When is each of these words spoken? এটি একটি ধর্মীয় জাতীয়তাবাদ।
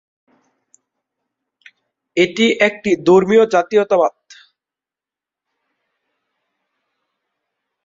এটি 2.17 2.45
একটি 2.67 2.91
ধর্মীয় 3.07 3.43
জাতীয়তাবাদ। 3.53 4.13